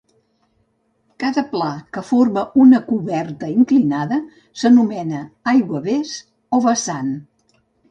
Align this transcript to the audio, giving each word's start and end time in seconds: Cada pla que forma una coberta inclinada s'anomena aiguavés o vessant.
Cada 1.23 1.43
pla 1.51 1.67
que 1.97 2.03
forma 2.07 2.45
una 2.63 2.79
coberta 2.87 3.51
inclinada 3.57 4.19
s'anomena 4.63 5.23
aiguavés 5.55 6.17
o 6.61 6.65
vessant. 6.69 7.17